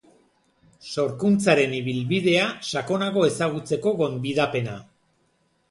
[0.93, 4.79] Sorkuntzaren ibilbidea sakonago ezagutzeko gonbidapena.